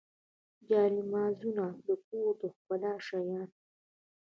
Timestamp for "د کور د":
1.85-2.43